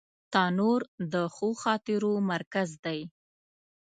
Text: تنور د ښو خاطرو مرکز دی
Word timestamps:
تنور 0.33 0.81
د 1.13 1.15
ښو 1.35 1.49
خاطرو 1.63 2.13
مرکز 2.31 2.69
دی 2.85 2.99